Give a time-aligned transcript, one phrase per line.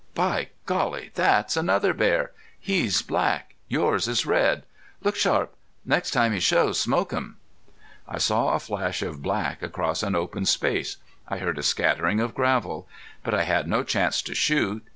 [0.15, 1.11] By Golly!
[1.13, 2.31] that's another bear.
[2.59, 3.53] He's black.
[3.67, 4.63] Yours is red....
[5.03, 5.53] Look sharp.
[5.85, 7.37] Next time he shows smoke him!"
[8.07, 10.97] I saw a flash of black across an open space
[11.29, 12.87] I heard a scattering of gravel.
[13.23, 14.83] But I had no chance to shoot.